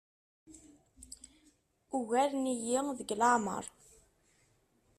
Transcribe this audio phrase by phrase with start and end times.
[1.97, 3.65] Ugaren-iyi deg leɛmeṛ.